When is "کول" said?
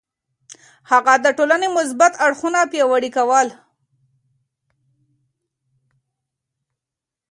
3.17-3.47